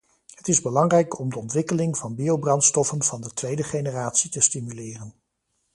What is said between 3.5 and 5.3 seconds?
generatie te stimuleren.